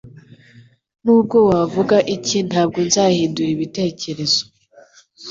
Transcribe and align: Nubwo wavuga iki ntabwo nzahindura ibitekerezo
Nubwo 1.03 1.37
wavuga 1.49 1.95
iki 2.15 2.37
ntabwo 2.49 2.77
nzahindura 2.87 3.49
ibitekerezo 3.55 4.41